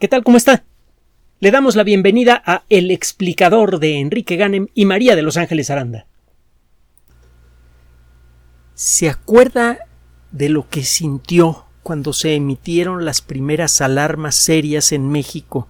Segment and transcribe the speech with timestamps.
[0.00, 0.24] ¿Qué tal?
[0.24, 0.64] ¿Cómo está?
[1.38, 5.70] Le damos la bienvenida a El explicador de Enrique Ganem y María de Los Ángeles
[5.70, 6.06] Aranda.
[8.74, 9.78] ¿Se acuerda
[10.32, 15.68] de lo que sintió cuando se emitieron las primeras alarmas serias en México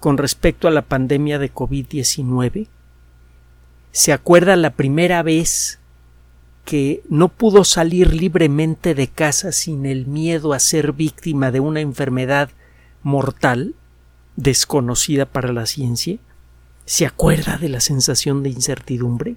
[0.00, 2.66] con respecto a la pandemia de COVID-19?
[3.92, 5.78] ¿Se acuerda la primera vez
[6.64, 11.80] que no pudo salir libremente de casa sin el miedo a ser víctima de una
[11.80, 12.50] enfermedad
[13.02, 13.74] mortal,
[14.36, 16.18] desconocida para la ciencia?
[16.84, 19.36] ¿Se acuerda de la sensación de incertidumbre?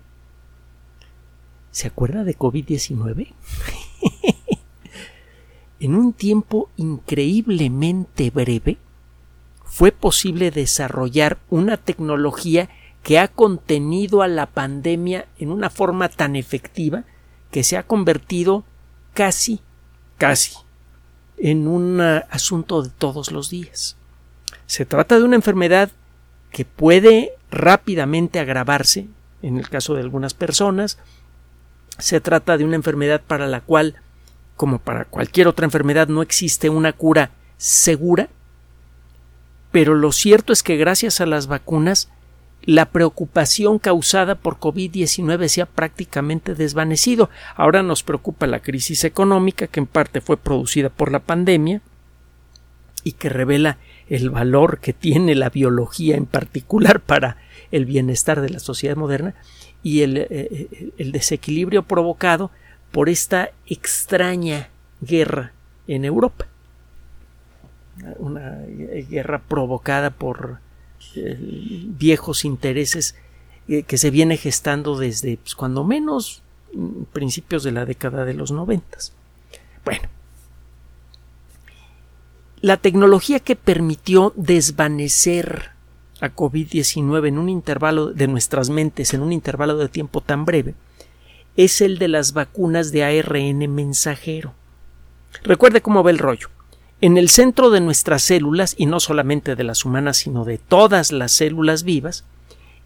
[1.71, 3.33] ¿Se acuerda de COVID-19?
[5.79, 8.77] en un tiempo increíblemente breve,
[9.65, 12.69] fue posible desarrollar una tecnología
[13.03, 17.03] que ha contenido a la pandemia en una forma tan efectiva
[17.51, 18.63] que se ha convertido
[19.13, 19.59] casi,
[20.17, 20.64] casi
[21.37, 23.95] en un asunto de todos los días.
[24.67, 25.91] Se trata de una enfermedad
[26.51, 29.07] que puede rápidamente agravarse
[29.41, 30.97] en el caso de algunas personas.
[31.97, 33.95] Se trata de una enfermedad para la cual,
[34.55, 38.29] como para cualquier otra enfermedad, no existe una cura segura.
[39.71, 42.09] Pero lo cierto es que gracias a las vacunas
[42.65, 47.29] la preocupación causada por COVID-19 se ha prácticamente desvanecido.
[47.55, 51.81] Ahora nos preocupa la crisis económica, que en parte fue producida por la pandemia
[53.03, 53.77] y que revela
[54.09, 57.37] el valor que tiene la biología en particular para
[57.71, 59.35] el bienestar de la sociedad moderna
[59.83, 62.49] y el, eh, eh, el desequilibrio provocado
[62.91, 64.69] por esta extraña
[65.01, 65.51] guerra
[65.87, 66.47] en Europa.
[68.17, 68.59] Una
[69.09, 70.59] guerra provocada por
[71.97, 73.15] viejos intereses
[73.67, 76.41] eh, que se viene gestando desde pues, cuando menos
[76.73, 79.13] mm, principios de la década de los noventas.
[79.83, 80.07] Bueno,
[82.61, 85.71] la tecnología que permitió desvanecer
[86.21, 90.75] a COVID-19 en un intervalo de nuestras mentes, en un intervalo de tiempo tan breve,
[91.57, 94.53] es el de las vacunas de ARN mensajero.
[95.43, 96.49] Recuerde cómo va el rollo.
[97.01, 101.11] En el centro de nuestras células, y no solamente de las humanas, sino de todas
[101.11, 102.23] las células vivas,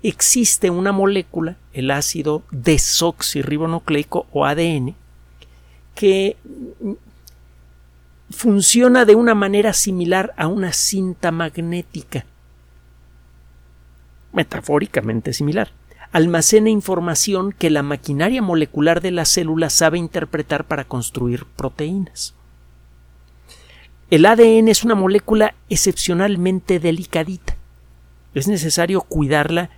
[0.01, 4.95] existe una molécula, el ácido desoxirribonucleico o ADN,
[5.93, 6.37] que
[8.31, 12.25] funciona de una manera similar a una cinta magnética,
[14.33, 15.71] metafóricamente similar.
[16.11, 22.33] Almacena información que la maquinaria molecular de la célula sabe interpretar para construir proteínas.
[24.09, 27.55] El ADN es una molécula excepcionalmente delicadita.
[28.33, 29.69] Es necesario cuidarla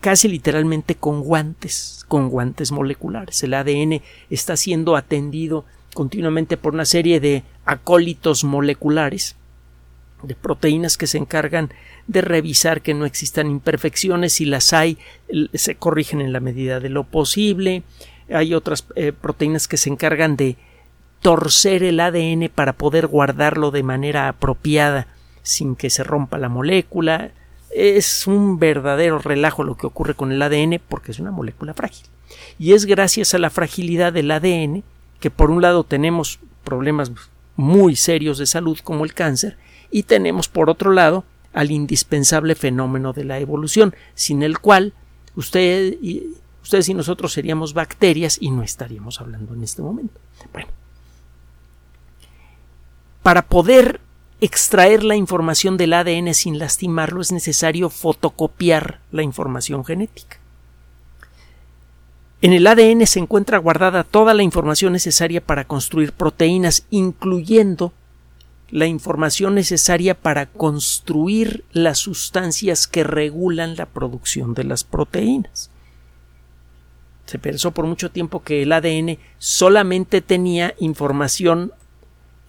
[0.00, 3.42] casi literalmente con guantes, con guantes moleculares.
[3.42, 9.34] El ADN está siendo atendido continuamente por una serie de acólitos moleculares,
[10.22, 11.72] de proteínas que se encargan
[12.06, 14.98] de revisar que no existan imperfecciones, si las hay,
[15.54, 17.82] se corrigen en la medida de lo posible.
[18.32, 20.56] Hay otras eh, proteínas que se encargan de
[21.20, 25.06] torcer el ADN para poder guardarlo de manera apropiada
[25.42, 27.32] sin que se rompa la molécula.
[27.70, 32.06] Es un verdadero relajo lo que ocurre con el ADN porque es una molécula frágil.
[32.58, 34.84] Y es gracias a la fragilidad del ADN
[35.20, 37.12] que por un lado tenemos problemas
[37.56, 39.56] muy serios de salud como el cáncer
[39.90, 44.92] y tenemos por otro lado al indispensable fenómeno de la evolución, sin el cual
[45.34, 50.20] ustedes y nosotros seríamos bacterias y no estaríamos hablando en este momento.
[50.52, 50.68] Bueno,
[53.22, 54.00] para poder
[54.40, 60.38] extraer la información del ADN sin lastimarlo es necesario fotocopiar la información genética.
[62.40, 67.92] En el ADN se encuentra guardada toda la información necesaria para construir proteínas, incluyendo
[68.70, 75.70] la información necesaria para construir las sustancias que regulan la producción de las proteínas.
[77.26, 81.72] Se pensó por mucho tiempo que el ADN solamente tenía información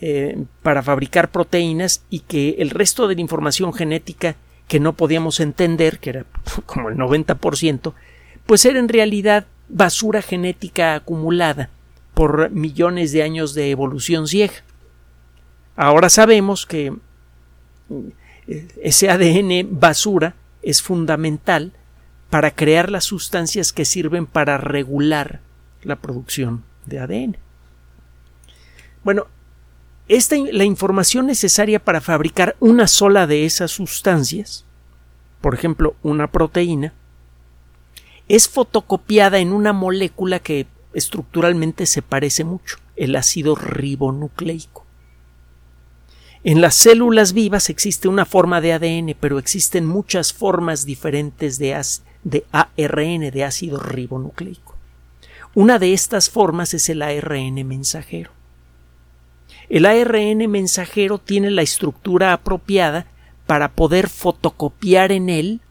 [0.02, 4.36] eh, para fabricar proteínas y que el resto de la información genética
[4.68, 6.26] que no podíamos entender, que era
[6.66, 7.94] como el 90%,
[8.46, 11.70] pues era en realidad basura genética acumulada
[12.14, 14.54] por millones de años de evolución ciega.
[15.76, 16.94] Ahora sabemos que
[18.48, 21.74] eh, ese ADN basura es fundamental
[22.30, 25.40] para crear las sustancias que sirven para regular
[25.84, 27.38] la producción de ADN.
[29.04, 29.28] Bueno,
[30.10, 34.66] esta, la información necesaria para fabricar una sola de esas sustancias,
[35.40, 36.94] por ejemplo, una proteína,
[38.28, 44.84] es fotocopiada en una molécula que estructuralmente se parece mucho, el ácido ribonucleico.
[46.44, 51.80] En las células vivas existe una forma de ADN, pero existen muchas formas diferentes de,
[52.24, 54.76] de ARN, de ácido ribonucleico.
[55.54, 58.39] Una de estas formas es el ARN mensajero.
[59.70, 63.06] El ARN mensajero tiene la estructura apropiada
[63.46, 65.62] para poder fotocopiar en él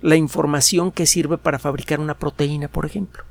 [0.00, 3.24] la información que sirve para fabricar una proteína, por ejemplo.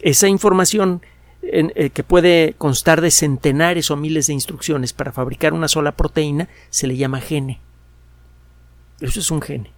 [0.00, 1.02] Esa información
[1.40, 6.48] eh, que puede constar de centenares o miles de instrucciones para fabricar una sola proteína
[6.68, 7.60] se le llama gene.
[9.00, 9.70] Eso es un gene.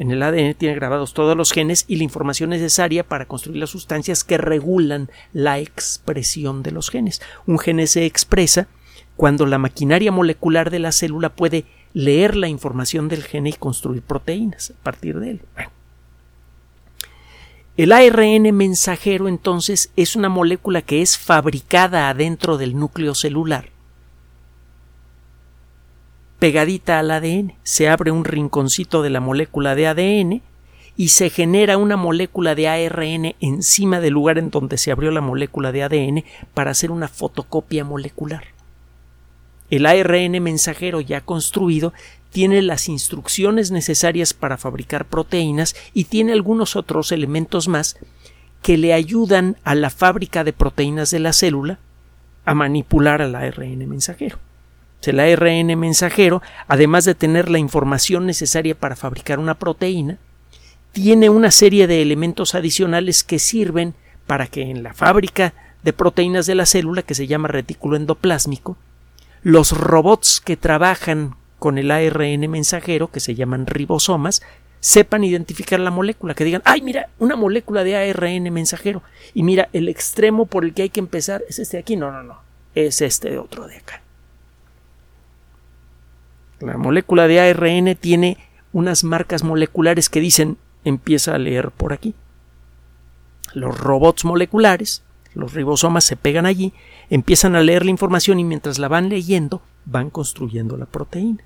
[0.00, 3.68] En el ADN tiene grabados todos los genes y la información necesaria para construir las
[3.68, 7.20] sustancias que regulan la expresión de los genes.
[7.46, 8.66] Un gene se expresa
[9.14, 14.00] cuando la maquinaria molecular de la célula puede leer la información del gene y construir
[14.00, 15.42] proteínas a partir de él.
[17.76, 23.68] El ARN mensajero entonces es una molécula que es fabricada adentro del núcleo celular
[26.40, 27.52] pegadita al ADN.
[27.62, 30.42] Se abre un rinconcito de la molécula de ADN
[30.96, 35.20] y se genera una molécula de ARN encima del lugar en donde se abrió la
[35.20, 38.44] molécula de ADN para hacer una fotocopia molecular.
[39.68, 41.92] El ARN mensajero ya construido
[42.30, 47.98] tiene las instrucciones necesarias para fabricar proteínas y tiene algunos otros elementos más
[48.62, 51.78] que le ayudan a la fábrica de proteínas de la célula
[52.46, 54.38] a manipular al ARN mensajero.
[55.08, 60.18] El ARN mensajero, además de tener la información necesaria para fabricar una proteína,
[60.92, 63.94] tiene una serie de elementos adicionales que sirven
[64.26, 68.76] para que en la fábrica de proteínas de la célula, que se llama retículo endoplásmico,
[69.42, 74.42] los robots que trabajan con el ARN mensajero, que se llaman ribosomas,
[74.80, 79.02] sepan identificar la molécula, que digan, ay, mira, una molécula de ARN mensajero,
[79.34, 82.10] y mira, el extremo por el que hay que empezar es este de aquí, no,
[82.10, 82.40] no, no,
[82.74, 84.02] es este otro de acá.
[86.60, 88.36] La molécula de ARN tiene
[88.72, 92.14] unas marcas moleculares que dicen empieza a leer por aquí.
[93.54, 95.02] Los robots moleculares,
[95.34, 96.72] los ribosomas se pegan allí,
[97.08, 101.42] empiezan a leer la información y mientras la van leyendo van construyendo la proteína.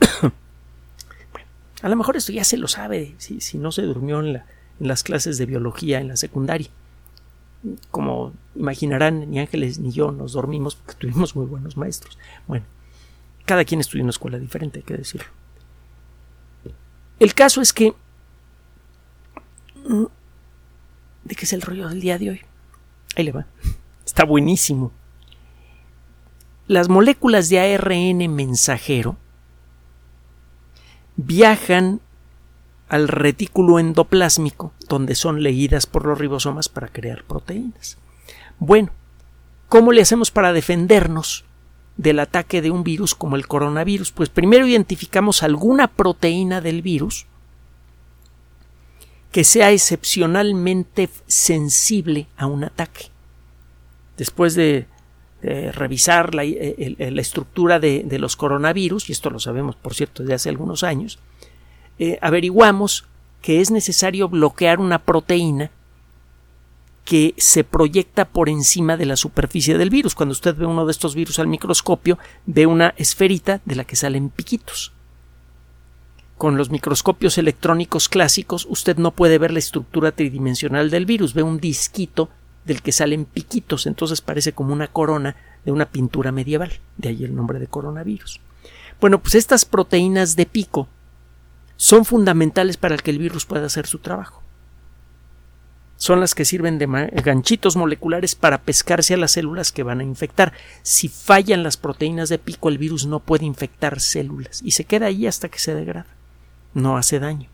[1.82, 4.42] a lo mejor esto ya se lo sabe si, si no se durmió en, en
[4.88, 6.68] las clases de biología en la secundaria.
[7.90, 12.18] Como imaginarán, ni Ángeles ni yo nos dormimos porque tuvimos muy buenos maestros.
[12.46, 12.64] Bueno,
[13.48, 15.26] cada quien estudia una escuela diferente, hay que decirlo.
[17.18, 17.94] El caso es que...
[19.88, 20.04] Mm,
[21.24, 22.40] ¿De qué es el rollo del día de hoy?
[23.16, 23.46] Ahí le va.
[24.04, 24.92] Está buenísimo.
[26.66, 29.16] Las moléculas de ARN mensajero
[31.16, 32.02] viajan
[32.90, 37.96] al retículo endoplásmico, donde son leídas por los ribosomas para crear proteínas.
[38.58, 38.90] Bueno,
[39.70, 41.46] ¿cómo le hacemos para defendernos
[41.98, 44.12] del ataque de un virus como el coronavirus?
[44.12, 47.26] Pues primero identificamos alguna proteína del virus
[49.32, 53.06] que sea excepcionalmente sensible a un ataque.
[54.16, 54.86] Después de,
[55.42, 60.82] revisar la, estructura de, los coronavirus, y esto lo sabemos por cierto desde hace algunos
[60.82, 61.18] años,
[61.98, 63.04] eh, averiguamos
[63.42, 65.70] que es necesario bloquear una proteína
[67.08, 70.14] que se proyecta por encima de la superficie del virus.
[70.14, 73.96] Cuando usted ve uno de estos virus al microscopio, ve una esferita de la que
[73.96, 74.92] salen piquitos.
[76.36, 81.42] Con los microscopios electrónicos clásicos, usted no puede ver la estructura tridimensional del virus, ve
[81.42, 82.28] un disquito
[82.66, 87.24] del que salen piquitos, entonces parece como una corona de una pintura medieval, de ahí
[87.24, 88.38] el nombre de coronavirus.
[89.00, 90.88] Bueno, pues estas proteínas de pico
[91.76, 94.42] son fundamentales para que el virus pueda hacer su trabajo
[95.98, 96.86] son las que sirven de
[97.24, 100.52] ganchitos moleculares para pescarse a las células que van a infectar.
[100.82, 105.06] Si fallan las proteínas de pico, el virus no puede infectar células y se queda
[105.06, 106.06] ahí hasta que se degrada.
[106.72, 107.50] No hace daño.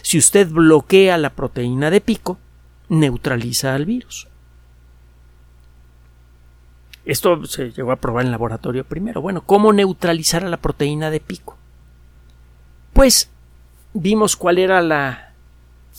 [0.00, 2.38] Si usted bloquea la proteína de pico,
[2.88, 4.26] neutraliza al virus.
[7.04, 9.20] Esto se llegó a probar en laboratorio primero.
[9.20, 11.58] Bueno, ¿cómo neutralizar a la proteína de pico?
[12.94, 13.28] Pues
[13.92, 15.29] vimos cuál era la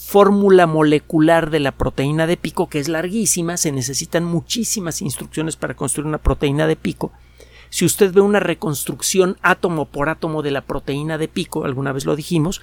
[0.04, 5.76] fórmula molecular de la proteína de pico, que es larguísima, se necesitan muchísimas instrucciones para
[5.76, 7.14] construir una proteína de pico.
[7.70, 12.06] Si usted ve una reconstrucción átomo por átomo de la proteína de pico, alguna vez
[12.06, 12.62] lo dijimos,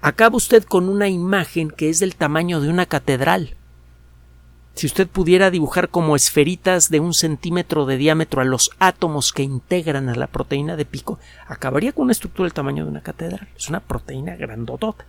[0.00, 3.56] acaba usted con una imagen que es del tamaño de una catedral.
[4.74, 9.42] Si usted pudiera dibujar como esferitas de un centímetro de diámetro a los átomos que
[9.42, 13.48] integran a la proteína de pico, acabaría con una estructura del tamaño de una catedral.
[13.56, 15.04] Es una proteína grandotota.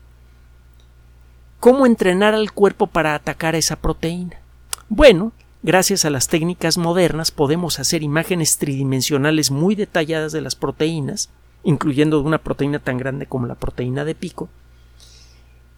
[1.60, 4.40] ¿Cómo entrenar al cuerpo para atacar esa proteína?
[4.90, 5.32] Bueno,
[5.64, 11.30] gracias a las técnicas modernas podemos hacer imágenes tridimensionales muy detalladas de las proteínas,
[11.64, 14.50] incluyendo una proteína tan grande como la proteína de pico,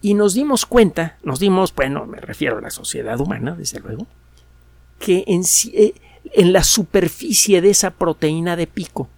[0.02, 4.06] y nos dimos cuenta, nos dimos, bueno, me refiero a la sociedad humana, desde luego,
[4.98, 5.94] que en, eh,
[6.32, 9.08] en la superficie de esa proteína de pico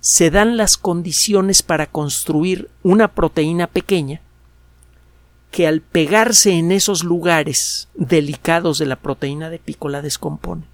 [0.00, 4.20] se dan las condiciones para construir una proteína pequeña
[5.52, 10.64] que al pegarse en esos lugares delicados de la proteína de pico la descompone.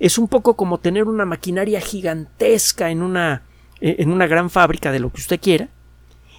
[0.00, 3.42] Es un poco como tener una maquinaria gigantesca en una,
[3.80, 5.68] eh, en una gran fábrica de lo que usted quiera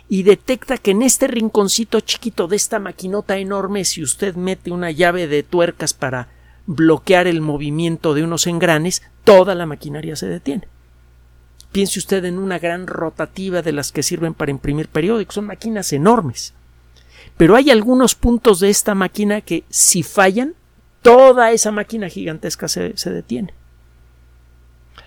[0.10, 4.90] y detecta que en este rinconcito chiquito de esta maquinota enorme si usted mete una
[4.90, 6.30] llave de tuercas para
[6.66, 10.68] bloquear el movimiento de unos engranes, toda la maquinaria se detiene.
[11.72, 15.94] Piense usted en una gran rotativa de las que sirven para imprimir periódicos, son máquinas
[15.94, 16.56] enormes.
[17.40, 20.56] Pero hay algunos puntos de esta máquina que si fallan,
[21.02, 23.54] toda esa máquina gigantesca se, se detiene.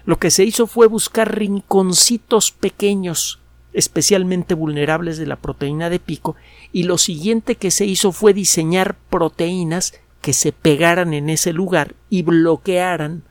[0.06, 3.38] Lo que se hizo fue buscar rinconcitos pequeños
[3.74, 6.34] especialmente vulnerables de la proteína de pico
[6.72, 11.94] y lo siguiente que se hizo fue diseñar proteínas que se pegaran en ese lugar
[12.08, 13.24] y bloquearan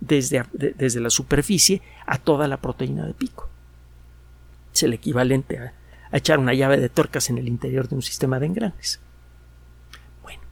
[0.00, 3.48] desde, desde la superficie a toda la proteína de pico.
[4.74, 5.72] Es el equivalente a,
[6.18, 9.00] echar una llave de tuercas en el interior de un sistema de engranes.
[10.22, 10.42] Bueno,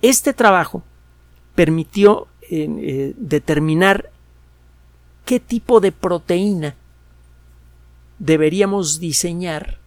[0.00, 0.82] este trabajo
[1.54, 4.10] permitió eh, determinar
[5.24, 6.74] qué tipo de proteína
[8.18, 9.78] deberíamos diseñar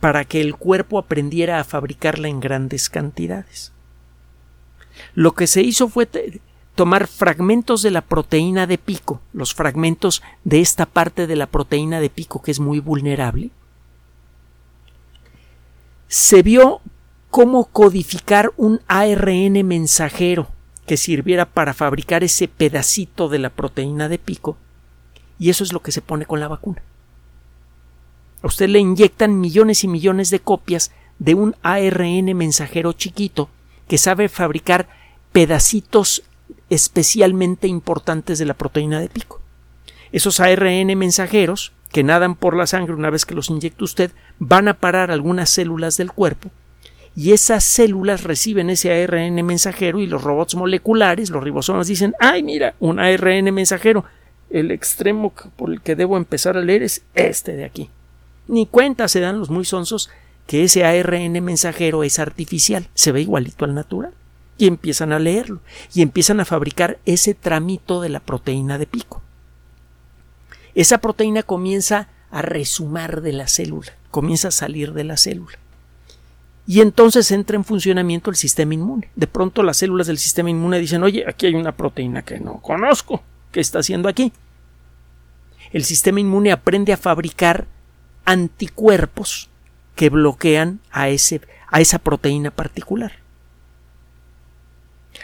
[0.00, 3.72] para que el cuerpo aprendiera a fabricarla en grandes cantidades.
[5.14, 6.08] Lo que se hizo fue
[6.74, 12.00] tomar fragmentos de la proteína de pico, los fragmentos de esta parte de la proteína
[12.00, 13.50] de pico que es muy vulnerable,
[16.08, 16.80] se vio
[17.30, 20.48] cómo codificar un ARN mensajero
[20.86, 24.56] que sirviera para fabricar ese pedacito de la proteína de pico,
[25.38, 26.82] y eso es lo que se pone con la vacuna.
[28.42, 33.50] A usted le inyectan millones y millones de copias de un ARN mensajero chiquito
[33.86, 34.88] que sabe fabricar
[35.30, 36.24] pedacitos
[36.70, 39.40] especialmente importantes de la proteína de pico.
[40.12, 44.68] Esos ARN mensajeros que nadan por la sangre una vez que los inyecta usted van
[44.68, 46.50] a parar algunas células del cuerpo
[47.16, 52.42] y esas células reciben ese ARN mensajero y los robots moleculares, los ribosomas dicen, ay
[52.42, 54.04] mira, un ARN mensajero,
[54.48, 57.90] el extremo por el que debo empezar a leer es este de aquí.
[58.46, 60.10] Ni cuenta se dan los muy sonsos
[60.46, 64.12] que ese ARN mensajero es artificial, se ve igualito al natural
[64.60, 65.60] y empiezan a leerlo
[65.94, 69.22] y empiezan a fabricar ese tramito de la proteína de pico.
[70.74, 75.58] Esa proteína comienza a resumar de la célula, comienza a salir de la célula.
[76.66, 79.08] Y entonces entra en funcionamiento el sistema inmune.
[79.16, 82.60] De pronto las células del sistema inmune dicen, oye, aquí hay una proteína que no
[82.60, 83.22] conozco.
[83.52, 84.30] ¿Qué está haciendo aquí?
[85.72, 87.66] El sistema inmune aprende a fabricar
[88.26, 89.48] anticuerpos
[89.96, 93.19] que bloquean a, ese, a esa proteína particular.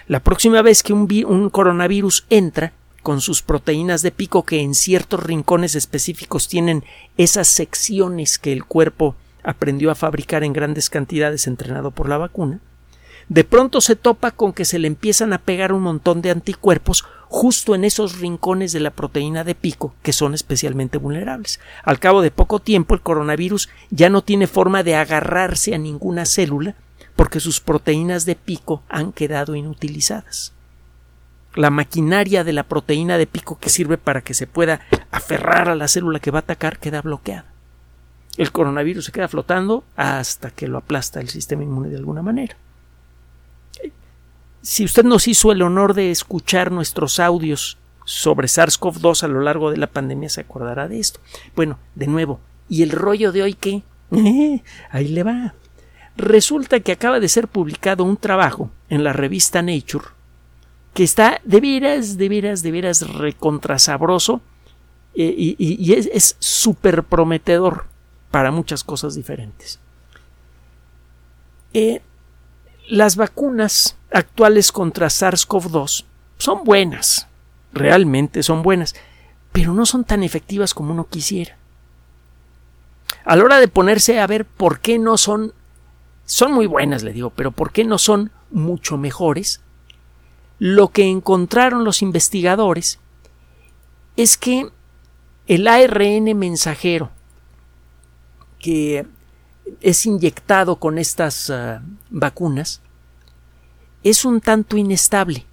[0.08, 2.72] La próxima vez que un, coronavirus entra
[3.02, 6.84] con sus proteínas de pico que en ciertos rincones específicos tienen
[7.16, 12.60] esas secciones que el cuerpo aprendió a fabricar en grandes cantidades entrenado por la vacuna,
[13.28, 17.04] de pronto se topa con que se le empiezan a pegar un montón de anticuerpos
[17.26, 21.58] justo en esos rincones de la proteína de pico que son especialmente vulnerables.
[21.82, 26.26] Al cabo de poco tiempo el coronavirus ya no tiene forma de agarrarse a ninguna
[26.26, 26.76] célula
[27.16, 30.52] porque sus proteínas de pico han quedado inutilizadas.
[31.54, 34.80] La maquinaria de la proteína de pico que sirve para que se pueda
[35.10, 37.46] aferrar a la célula que va a atacar queda bloqueada.
[38.36, 42.56] El coronavirus se queda flotando hasta que lo aplasta el sistema inmune de alguna manera.
[44.60, 49.70] Si usted nos hizo el honor de escuchar nuestros audios sobre SARS-CoV-2 a lo largo
[49.70, 51.20] de la pandemia, se acordará de esto.
[51.54, 53.82] Bueno, de nuevo, ¿y el rollo de hoy qué?
[54.90, 55.54] ahí le va.
[56.16, 60.16] Resulta que acaba de ser publicado un trabajo en la revista Nature
[60.96, 64.40] que está de veras, de veras, de veras recontrasabroso
[65.14, 67.84] eh, y, es súper prometedor
[68.30, 69.78] para muchas cosas diferentes.
[71.74, 72.00] Eh,
[72.88, 76.04] las vacunas actuales contra SARS-CoV-2
[76.38, 77.28] son buenas,
[77.74, 78.94] realmente son buenas,
[79.52, 81.58] pero no son tan efectivas como uno quisiera.
[83.26, 85.52] A la hora de ponerse a ver por qué no son
[86.26, 89.60] son muy buenas, le digo, pero ¿por qué no son mucho mejores?
[90.58, 92.98] Lo que encontraron los investigadores
[94.16, 94.68] es que
[95.46, 97.10] el ARN mensajero
[98.58, 99.06] que
[99.80, 102.80] es inyectado con estas ah, vacunas
[104.02, 105.46] es un tanto inestable.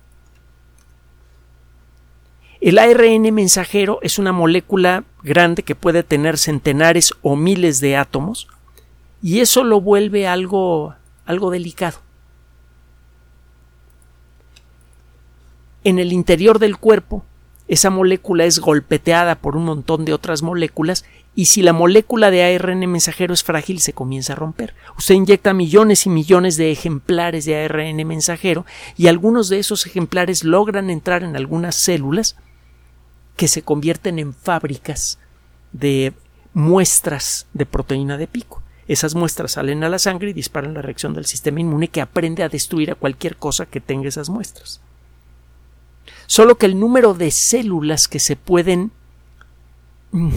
[2.62, 8.48] El ARN mensajero es una molécula grande que puede tener centenares o miles de átomos
[9.24, 12.00] y eso lo vuelve algo, algo delicado.
[15.86, 17.24] En el interior del cuerpo,
[17.70, 22.44] esa molécula es golpeteada por un montón de otras moléculas y si la molécula de
[22.44, 24.76] ARN mensajero es frágil se comienza a romper.
[24.98, 28.66] Usted inyecta millones y millones de ejemplares de ARN mensajero
[28.98, 32.36] y algunos de esos ejemplares logran entrar en algunas células
[33.38, 35.18] que se convierten en fábricas
[35.72, 36.12] de
[36.54, 38.63] muestras de proteína de pico.
[38.88, 42.44] Esas muestras salen a la sangre y disparan la reacción del sistema inmune que aprende
[42.44, 44.82] a destruir a cualquier cosa que tenga esas muestras.
[46.28, 48.92] Solo que el número de células que se pueden
[50.12, 50.32] mm,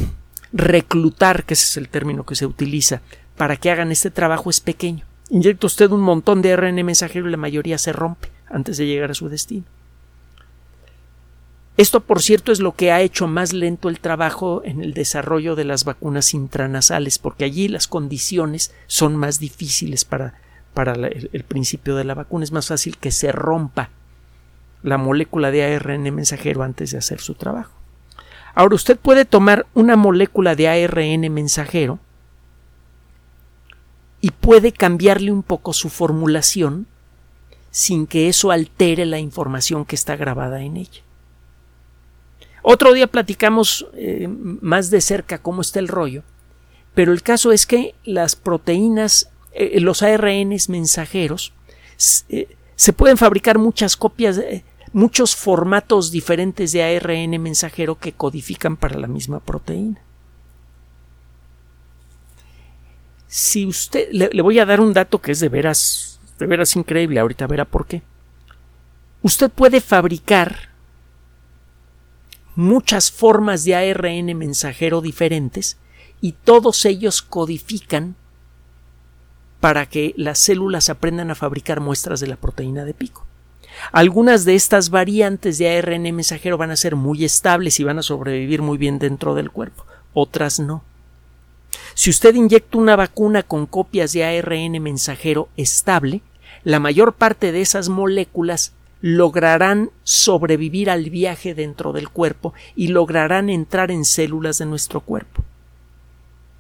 [0.53, 3.03] reclutar, que ese es el término que se utiliza,
[3.37, 5.05] para que hagan este trabajo es pequeño.
[5.29, 9.11] Inyecta usted un montón de ARN mensajero y la mayoría se rompe antes de llegar
[9.11, 9.65] a su destino.
[11.77, 15.57] Esto, por cierto, es lo que ha hecho más lento el trabajo en el desarrollo
[15.57, 20.41] de las vacunas intranasales, porque allí las condiciones son más difíciles para,
[20.73, 22.45] para el, el, principio de la vacuna.
[22.45, 23.91] Es más fácil que se rompa
[24.83, 27.73] la molécula de ARN mensajero antes de hacer su trabajo.
[28.55, 31.99] Ahora usted puede tomar una molécula de ARN mensajero
[34.23, 36.87] y puede cambiarle un poco su formulación
[37.71, 41.03] sin que eso altere la información que está grabada en ella.
[42.69, 46.25] Otro día platicamos eh, más de cerca cómo está el rollo,
[46.97, 51.53] pero el caso es que las proteínas, eh, los ARNs mensajeros,
[52.29, 54.41] eh, se pueden fabricar muchas copias,
[54.93, 60.01] muchos formatos diferentes de ARN mensajero que codifican para la misma proteína.
[63.29, 66.75] Si usted le, le voy a dar un dato que es de veras, de veras
[66.75, 68.03] increíble, ahorita verá por qué.
[69.23, 70.66] Usted puede fabricar
[72.57, 75.77] muchas formas de ARN mensajero diferentes
[76.21, 78.17] y todos ellos codifican
[79.61, 83.25] para que las células aprendan a fabricar muestras de la proteína de pico.
[83.93, 88.03] Algunas de estas variantes de ARN mensajero van a ser muy estables y van a
[88.03, 90.83] sobrevivir muy bien dentro del cuerpo, otras no.
[91.95, 96.23] Si usted inyecta una vacuna con copias de ARN mensajero estable,
[96.65, 103.51] la mayor parte de esas moléculas lograrán sobrevivir al viaje dentro del cuerpo y lograrán
[103.51, 105.45] entrar en células de nuestro cuerpo.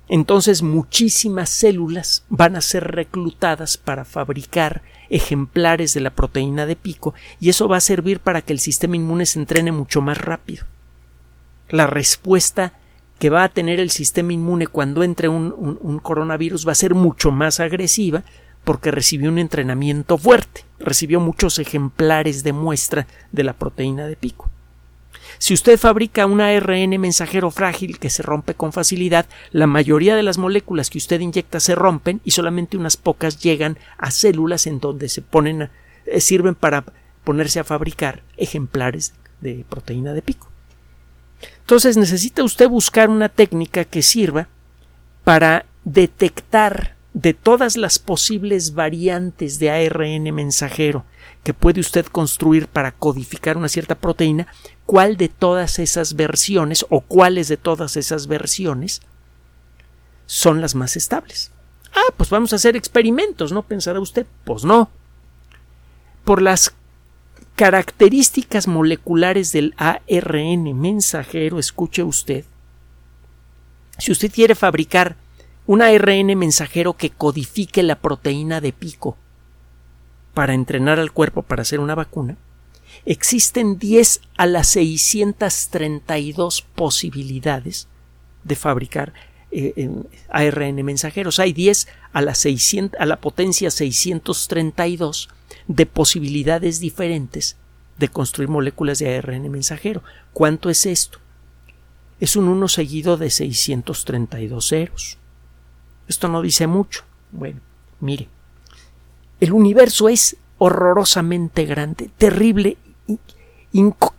[0.08, 7.14] Entonces muchísimas células van a ser reclutadas para fabricar ejemplares de la proteína de pico
[7.40, 10.64] y eso va a servir para que el sistema inmune se entrene mucho más rápido.
[11.68, 12.74] La respuesta
[13.18, 16.94] que va a tener el sistema inmune cuando entre un, un coronavirus va a ser
[16.94, 18.22] mucho más agresiva
[18.66, 24.50] porque recibió un entrenamiento fuerte, recibió muchos ejemplares de muestra de la proteína de pico.
[25.38, 30.24] Si usted fabrica un ARN mensajero frágil que se rompe con facilidad, la mayoría de
[30.24, 34.80] las moléculas que usted inyecta se rompen y solamente unas pocas llegan a células en
[34.80, 35.70] donde se ponen
[36.06, 36.84] eh, sirven para
[37.22, 40.50] ponerse a fabricar ejemplares de proteína de pico.
[41.60, 44.48] Entonces necesita usted buscar una técnica que sirva
[45.22, 51.06] para detectar de todas las posibles variantes de ARN mensajero
[51.42, 54.48] que puede usted construir para codificar una cierta proteína,
[54.84, 59.00] cuál de todas esas versiones o cuáles de todas esas versiones
[60.26, 61.52] son las más estables.
[61.94, 63.62] Ah, pues vamos a hacer experimentos, ¿no?
[63.62, 64.26] Pensará usted.
[64.44, 64.90] Pues no.
[66.22, 66.74] Por las
[67.54, 72.44] características moleculares del ARN mensajero, escuche usted,
[73.96, 75.16] si usted quiere fabricar
[75.66, 79.16] un ARN mensajero que codifique la proteína de pico
[80.34, 82.36] para entrenar al cuerpo para hacer una vacuna,
[83.04, 87.88] existen 10 a las 632 posibilidades
[88.44, 89.12] de fabricar
[89.50, 89.88] eh,
[90.28, 91.38] ARN mensajeros.
[91.38, 95.28] Hay 10 a la, 600, a la potencia 632
[95.68, 97.56] de posibilidades diferentes
[97.98, 100.02] de construir moléculas de ARN mensajero.
[100.32, 101.18] ¿Cuánto es esto?
[102.20, 105.18] Es un 1 seguido de 632 ceros.
[106.08, 107.04] Esto no dice mucho.
[107.32, 107.60] Bueno,
[108.00, 108.28] mire,
[109.40, 112.78] el universo es horrorosamente grande, terrible,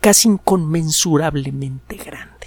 [0.01, 2.37] casi inconmensurablemente grande.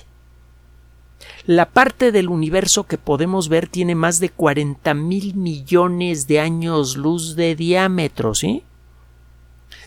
[1.46, 6.96] La parte del universo que podemos ver tiene más de 40 mil millones de años
[6.96, 8.62] luz de diámetro, ¿sí?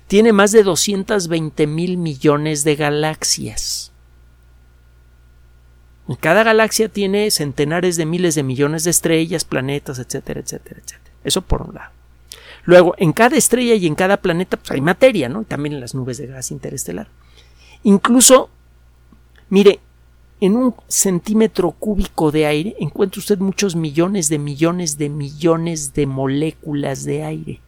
[0.07, 3.83] Tiene más de 220 mil millones de galaxias.
[6.19, 11.15] Cada galaxia tiene centenares de miles de millones de estrellas, planetas, etcétera, etcétera, etcétera.
[11.23, 11.91] Eso por un lado.
[12.65, 15.43] Luego, en cada estrella y en cada planeta pues, hay materia, ¿no?
[15.43, 17.07] También en las nubes de gas interestelar.
[17.83, 18.49] Incluso,
[19.49, 19.79] mire,
[20.39, 26.05] en un centímetro cúbico de aire encuentra usted muchos millones de millones de millones de
[26.05, 27.61] moléculas de aire.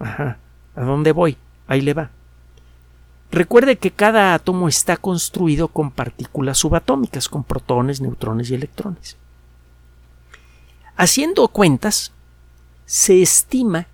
[0.00, 0.38] Ajá.
[0.74, 1.36] ¿A dónde voy?
[1.66, 2.10] Ahí le va.
[3.30, 9.16] Recuerde que cada átomo está construido con partículas subatómicas, con protones, neutrones y electrones.
[10.96, 12.12] Haciendo cuentas,
[12.86, 13.86] se estima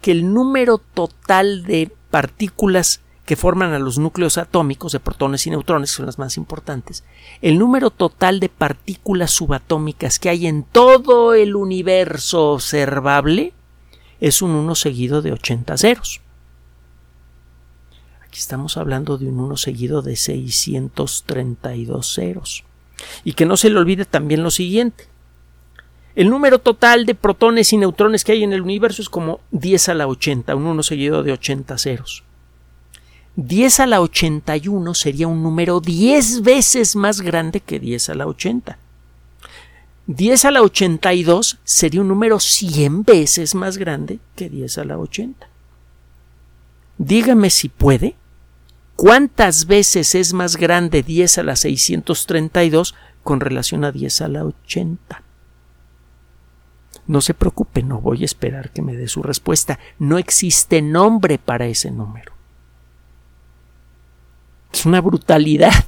[0.00, 5.50] que el número total de partículas que forman a los núcleos atómicos de protones y
[5.50, 7.02] neutrones, que son las más importantes,
[7.42, 13.52] el número total de partículas subatómicas que hay en todo el universo observable
[14.20, 16.20] es un 1 seguido de 80 ceros.
[18.36, 22.64] Estamos hablando de un 1 seguido de 632 ceros.
[23.24, 25.04] Y que no se le olvide también lo siguiente.
[26.14, 29.90] El número total de protones y neutrones que hay en el universo es como 10
[29.90, 32.24] a la 80, un 1 seguido de 80 ceros.
[33.36, 38.26] 10 a la 81 sería un número 10 veces más grande que 10 a la
[38.26, 38.78] 80.
[40.06, 44.98] 10 a la 82 sería un número 100 veces más grande que 10 a la
[44.98, 45.48] 80.
[46.98, 48.14] Dígame si puede.
[48.96, 54.44] ¿Cuántas veces es más grande 10 a la 632 con relación a 10 a la
[54.44, 55.22] 80?
[57.06, 59.78] No se preocupe, no voy a esperar que me dé su respuesta.
[59.98, 62.32] No existe nombre para ese número.
[64.72, 65.84] Es una brutalidad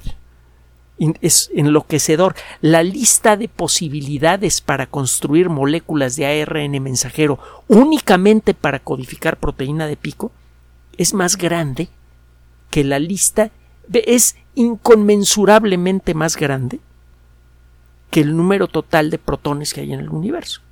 [1.21, 2.35] es enloquecedor.
[2.61, 9.97] La lista de posibilidades para construir moléculas de ARN mensajero únicamente para codificar proteína de
[9.97, 10.33] pico
[10.97, 11.89] es más grande
[12.71, 13.51] que la lista,
[13.93, 16.81] es inconmensurablemente más grande
[18.11, 20.63] que el número total de protones que hay en el universo.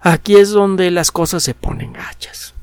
[0.00, 2.54] Aquí es donde las cosas se ponen gachas.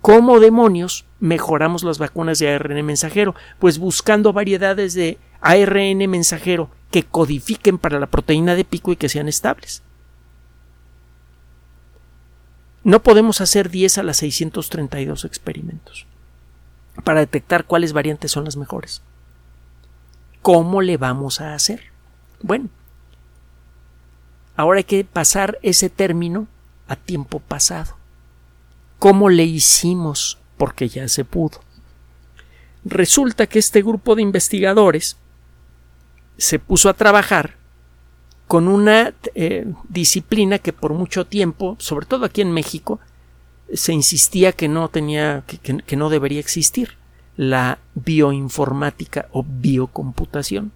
[0.00, 3.36] ¿Cómo demonios mejoramos las vacunas de ARN mensajero?
[3.60, 9.08] Pues buscando variedades de ARN mensajero que codifiquen para la proteína de pico y que
[9.08, 9.84] sean estables.
[12.84, 16.06] No podemos hacer 10 a las 632 experimentos
[17.04, 19.02] para detectar cuáles variantes son las mejores.
[20.42, 21.92] ¿Cómo le vamos a hacer?
[22.40, 22.68] Bueno,
[24.56, 26.48] ahora hay que pasar ese término
[26.88, 27.96] a tiempo pasado.
[28.98, 30.38] ¿Cómo le hicimos?
[30.56, 31.60] Porque ya se pudo.
[32.84, 35.16] Resulta que este grupo de investigadores
[36.36, 37.56] se puso a trabajar
[38.52, 43.00] con una eh, disciplina que por mucho tiempo, sobre todo aquí en México,
[43.72, 46.98] se insistía que no tenía, que no debería existir,
[47.38, 50.70] la bioinformática o biocomputación.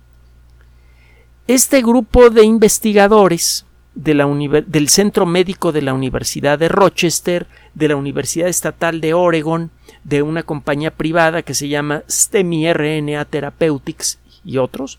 [1.48, 8.48] Este grupo de investigadores del Centro Médico de la Universidad de Rochester, de la Universidad
[8.48, 9.70] Estatal de Oregon,
[10.02, 14.98] de una compañía privada que se llama STEMI RNA Therapeutics y otros.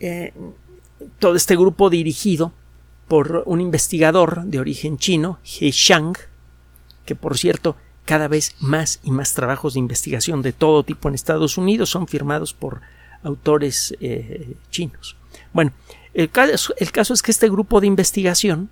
[0.00, 0.32] Eh,
[1.18, 2.52] todo este grupo dirigido
[3.06, 6.16] por un investigador de origen chino, He Shang,
[7.04, 11.14] que por cierto cada vez más y más trabajos de investigación de todo tipo en
[11.14, 12.80] Estados Unidos son firmados por
[13.22, 15.16] autores eh, chinos.
[15.52, 15.72] Bueno,
[16.14, 18.70] el caso, el caso es que este grupo de investigación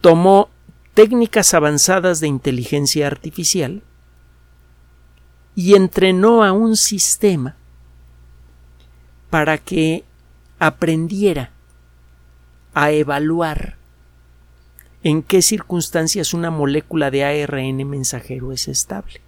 [0.00, 0.50] tomó
[0.94, 3.82] técnicas avanzadas de inteligencia artificial
[5.54, 7.56] y entrenó a un sistema
[9.36, 10.02] para que
[10.58, 11.50] aprendiera
[12.72, 13.76] a evaluar
[15.02, 19.20] en qué circunstancias una molécula de ARN mensajero es estable.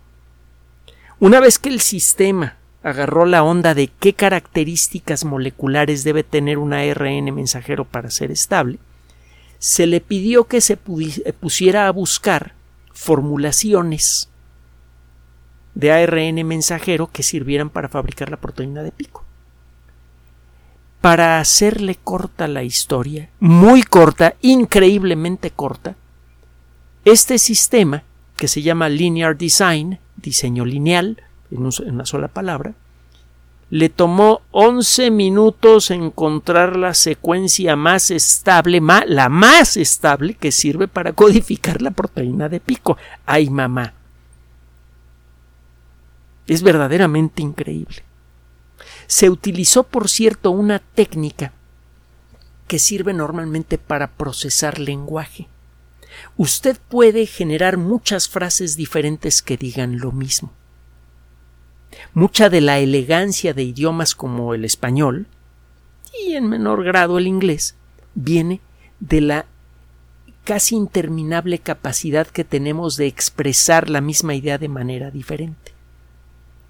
[1.20, 6.72] Una vez que el sistema agarró la onda de qué características moleculares debe tener un
[6.72, 8.78] ARN mensajero para ser estable,
[9.58, 12.54] se le pidió que se pusiera a buscar
[12.94, 14.30] formulaciones
[15.74, 19.27] de ARN mensajero que sirvieran para fabricar la proteína de pico.
[21.00, 25.94] Para hacerle corta la historia, muy corta, increíblemente corta,
[27.04, 28.02] este sistema,
[28.36, 32.74] que se llama Linear Design, diseño lineal, en, una sola palabra,
[33.70, 41.12] le tomó 11 minutos encontrar la secuencia más estable, la más estable que sirve para
[41.12, 42.96] codificar la proteína de pico.
[43.26, 43.92] ¡Ay, mamá!
[46.46, 48.07] Es verdaderamente increíble.
[49.08, 51.52] Se utilizó, por cierto, una técnica
[52.68, 55.48] que sirve normalmente para procesar lenguaje.
[56.36, 60.52] Usted puede generar muchas frases diferentes que digan lo mismo.
[62.12, 65.26] Mucha de la elegancia de idiomas como el español
[66.26, 67.76] y en menor grado el inglés
[68.14, 68.60] viene
[69.00, 69.46] de la
[70.44, 75.72] casi interminable capacidad que tenemos de expresar la misma idea de manera diferente.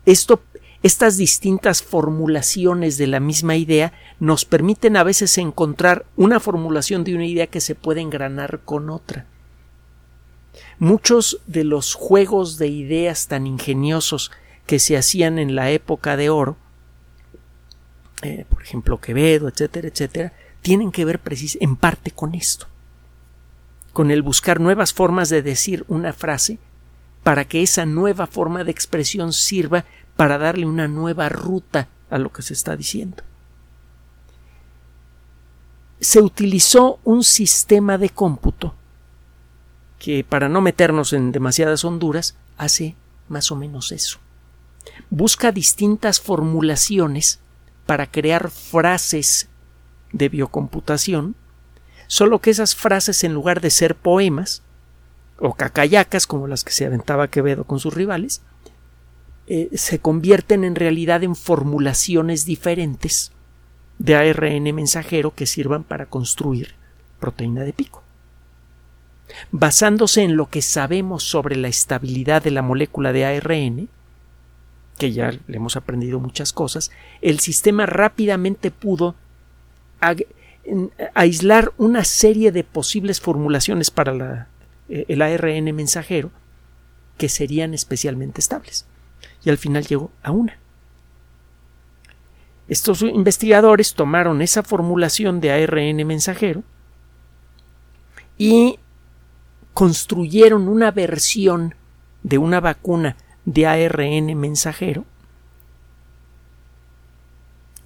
[0.06, 0.40] Esto,
[0.82, 7.14] estas distintas formulaciones de la misma idea nos permiten a veces encontrar una formulación de
[7.14, 9.26] una idea que se puede engranar con otra.
[10.78, 14.30] Muchos de los juegos de ideas tan ingeniosos
[14.66, 16.56] que se hacían en la época de oro,
[18.22, 21.20] eh, por ejemplo Quevedo, etcétera, etcétera, tienen que ver
[21.60, 22.66] en parte con esto,
[23.92, 26.58] con el buscar nuevas formas de decir una frase
[27.22, 29.84] para que esa nueva forma de expresión sirva
[30.18, 33.22] para darle una nueva ruta a lo que se está diciendo.
[36.00, 38.74] Se utilizó un sistema de cómputo
[40.00, 42.96] que, para no meternos en demasiadas honduras, hace
[43.28, 44.18] más o menos eso.
[45.08, 47.38] Busca distintas formulaciones
[47.86, 49.48] para crear frases
[50.10, 51.36] de biocomputación,
[52.08, 54.62] solo que esas frases en lugar de ser poemas
[55.38, 58.42] o cacayacas como las que se aventaba Quevedo con sus rivales,
[59.50, 63.32] eh, se convierten en realidad en formulaciones diferentes
[63.98, 66.74] de ARN mensajero que sirvan para construir
[67.18, 68.02] proteína de pico.
[69.50, 73.88] Basándose en lo que sabemos sobre la estabilidad de la molécula de ARN,
[74.98, 76.90] que ya le hemos aprendido muchas cosas,
[77.22, 79.14] el sistema rápidamente pudo
[81.14, 84.48] aislar una serie de posibles formulaciones para
[84.90, 86.30] eh, el ARN mensajero
[87.16, 88.84] que serían especialmente estables.
[89.48, 90.58] Y al final llegó a una.
[92.68, 96.62] Estos investigadores tomaron esa formulación de ARN mensajero
[98.36, 98.78] y
[99.72, 101.74] construyeron una versión
[102.22, 105.06] de una vacuna de ARN mensajero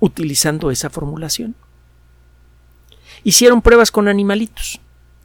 [0.01, 1.55] utilizando esa formulación.
[3.23, 4.81] Hicieron pruebas con animalitos.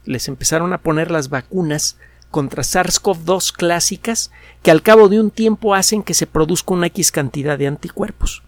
[0.06, 1.98] Les empezaron a poner las vacunas
[2.32, 4.32] contra SARS-CoV-2 clásicas
[4.64, 8.44] que al cabo de un tiempo hacen que se produzca una X cantidad de anticuerpos,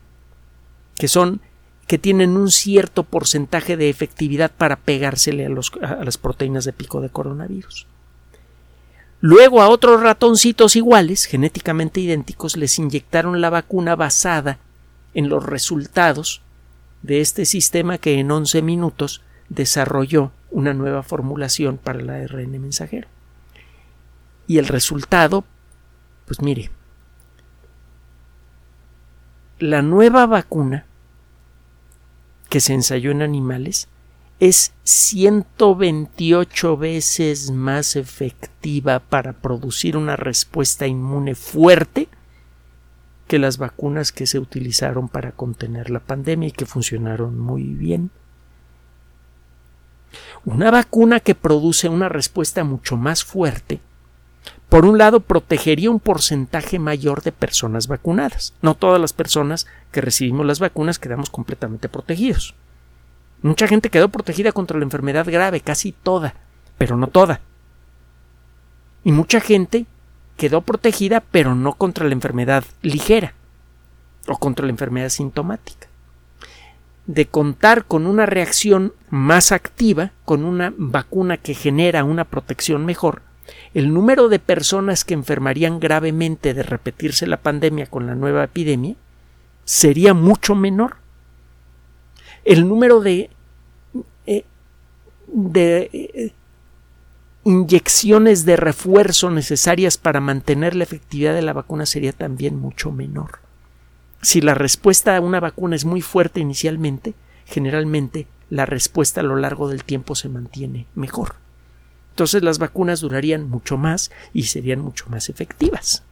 [0.95, 1.41] que son
[1.87, 7.09] que tienen un cierto porcentaje de efectividad para pegársele a, las proteínas de pico de
[7.09, 7.87] coronavirus.
[9.21, 14.59] Luego a otros ratoncitos iguales, genéticamente idénticos, les inyectaron la vacuna basada
[15.15, 16.41] en los resultados
[17.01, 23.07] de este sistema que en 11 minutos desarrolló una nueva formulación para el ARN mensajero.
[24.49, 25.45] Y el resultado,
[26.25, 26.71] pues mire,
[29.59, 30.87] la nueva vacuna
[32.49, 33.89] que se ensayó en animales
[34.39, 42.09] es 128 veces más efectiva para producir una respuesta inmune fuerte
[43.27, 48.09] que las vacunas que se utilizaron para contener la pandemia y que funcionaron muy bien.
[50.43, 53.79] Una vacuna que produce una respuesta mucho más fuerte,
[54.69, 58.53] por un lado, protegería un porcentaje mayor de personas vacunadas.
[58.61, 62.53] No todas las personas que recibimos las vacunas quedamos completamente protegidos.
[63.41, 66.35] Mucha gente quedó protegida contra la enfermedad grave, casi toda,
[66.77, 67.41] pero no toda.
[69.03, 69.87] Y mucha gente
[70.37, 73.33] quedó protegida, pero no contra la enfermedad ligera
[74.27, 75.87] o contra la enfermedad sintomática
[77.09, 83.23] de contar con una reacción más activa, con una vacuna que genera una protección mejor,
[83.73, 88.95] el número de personas que enfermarían gravemente de repetirse la pandemia con la nueva epidemia
[89.63, 90.97] sería mucho menor.
[92.45, 93.29] El número de,
[94.25, 94.43] eh,
[95.27, 96.31] eh,
[97.43, 103.39] inyecciones de refuerzo necesarias para mantener la efectividad de la vacuna sería también mucho menor.
[104.21, 107.13] Si la respuesta a una vacuna es muy fuerte inicialmente,
[107.45, 111.35] generalmente la respuesta a lo largo del tiempo se mantiene mejor.
[112.19, 116.03] Entonces las vacunas durarían mucho más y serían mucho más efectivas.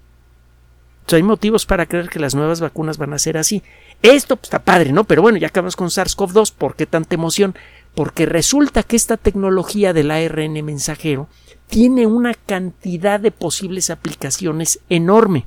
[1.00, 3.62] Entonces hay motivos para creer que las nuevas vacunas van a ser así.
[4.02, 5.04] Esto pues, está padre, ¿no?
[5.04, 6.54] Pero bueno, ya acabamos con SARS-CoV-2.
[6.58, 7.56] ¿Por qué tanta emoción?
[7.94, 11.28] Porque resulta que esta tecnología del ARN mensajero
[11.68, 15.44] tiene una cantidad de posibles aplicaciones enorme.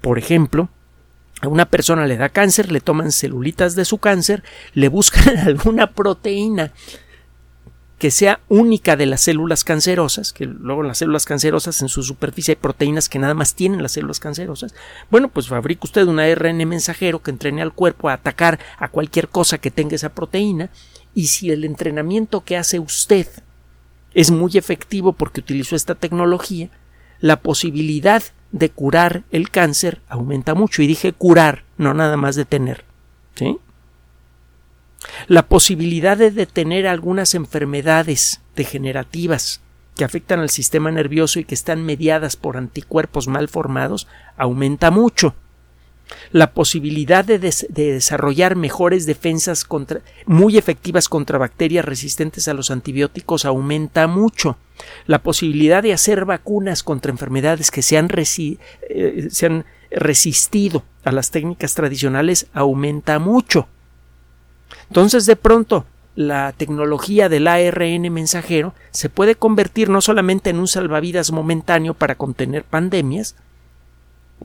[0.00, 0.70] Por ejemplo,
[1.40, 4.42] a una persona le da cáncer, le toman celulitas de su cáncer,
[4.74, 6.72] le buscan alguna proteína
[8.00, 12.52] que sea única de las células cancerosas, que luego las células cancerosas en su superficie
[12.52, 14.74] hay proteínas que nada más tienen las células cancerosas.
[15.10, 19.28] Bueno, pues fabrica usted un ARN mensajero que entrene al cuerpo a atacar a cualquier
[19.28, 20.70] cosa que tenga esa proteína
[21.14, 23.26] y si el entrenamiento que hace usted
[24.14, 26.70] es muy efectivo porque utilizó esta tecnología,
[27.20, 30.80] la posibilidad de curar el cáncer aumenta mucho.
[30.80, 32.86] Y dije curar, no nada más detener.
[33.34, 33.58] ¿Sí?
[35.28, 39.60] La posibilidad de detener algunas enfermedades degenerativas
[39.96, 45.34] que afectan al sistema nervioso y que están mediadas por anticuerpos mal formados aumenta mucho.
[46.32, 53.44] La posibilidad de, desarrollar mejores defensas contra, muy efectivas contra bacterias resistentes a los antibióticos
[53.44, 54.56] aumenta mucho.
[55.06, 61.12] La posibilidad de hacer vacunas contra enfermedades que se han, eh, se han resistido a
[61.12, 63.68] las técnicas tradicionales aumenta mucho.
[64.88, 65.84] Entonces, de pronto,
[66.16, 72.16] la tecnología del ARN mensajero se puede convertir no solamente en un salvavidas momentáneo para
[72.16, 73.36] contener pandemias,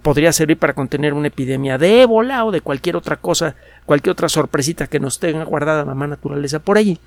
[0.02, 4.30] podría servir para contener una epidemia de ébola o de cualquier otra cosa, cualquier otra
[4.30, 7.00] sorpresita que nos tenga guardada mamá naturaleza por allí,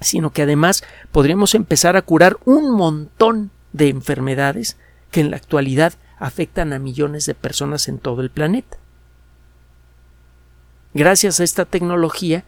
[0.00, 4.76] sino que además podríamos empezar a curar un montón de enfermedades
[5.10, 8.79] que en la actualidad afectan a millones de personas en todo el planeta.
[10.92, 12.44] Gracias a esta tecnología,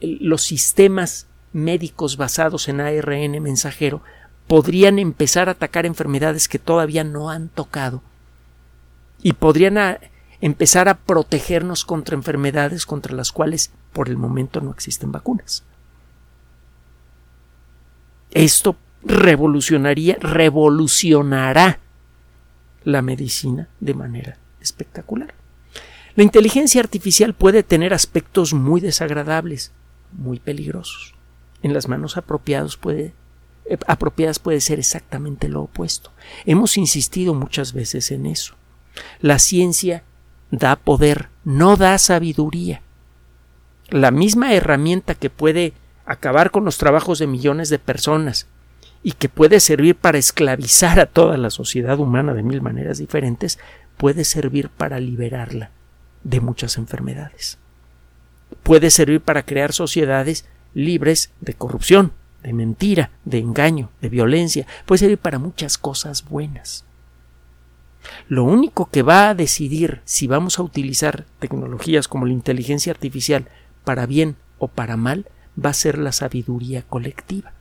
[0.00, 4.02] los sistemas médicos basados en ARN mensajero
[4.46, 8.02] podrían empezar a atacar enfermedades que todavía no han tocado
[9.22, 9.98] y podrían
[10.40, 15.62] empezar a protegernos contra enfermedades contra las cuales por el momento no existen vacunas.
[18.32, 21.78] Esto revolucionaría, revolucionará
[22.84, 25.39] la medicina de manera espectacular.
[26.16, 29.72] La inteligencia artificial puede tener aspectos muy desagradables,
[30.12, 31.14] muy peligrosos.
[31.62, 33.14] En las manos apropiadas puede,
[33.66, 36.10] eh, apropiadas puede ser exactamente lo opuesto.
[36.46, 38.54] Hemos insistido muchas veces en eso.
[39.20, 40.02] La ciencia
[40.50, 42.82] da poder, no da sabiduría.
[43.88, 45.74] La misma herramienta que puede
[46.06, 48.48] acabar con los trabajos de millones de personas
[49.04, 53.60] y que puede servir para esclavizar a toda la sociedad humana de mil maneras diferentes,
[53.96, 55.70] puede servir para liberarla
[56.24, 57.58] de muchas enfermedades.
[58.62, 65.00] Puede servir para crear sociedades libres de corrupción, de mentira, de engaño, de violencia, puede
[65.00, 66.84] servir para muchas cosas buenas.
[68.28, 73.48] Lo único que va a decidir si vamos a utilizar tecnologías como la inteligencia artificial
[73.84, 75.26] para bien o para mal
[75.62, 77.52] va a ser la sabiduría colectiva.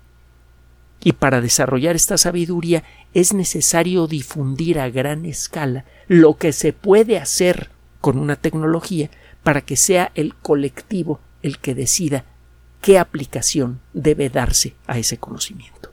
[1.01, 7.17] Y para desarrollar esta sabiduría es necesario difundir a gran escala lo que se puede
[7.17, 7.69] hacer
[8.01, 9.09] con una tecnología
[9.43, 12.25] para que sea el colectivo el que decida
[12.81, 15.91] qué aplicación debe darse a ese conocimiento.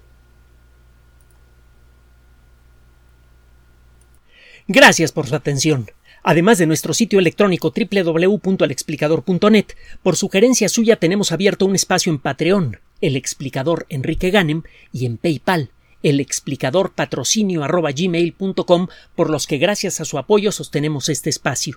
[4.69, 5.90] Gracias por su atención.
[6.25, 9.66] Además de nuestro sitio electrónico www.alexplicador.net,
[10.03, 15.19] por sugerencia suya tenemos abierto un espacio en Patreon, el explicador Enrique Ganem, y en
[15.19, 15.71] PayPal,
[16.03, 17.62] el explicador patrocinio
[19.14, 21.77] por los que gracias a su apoyo sostenemos este espacio.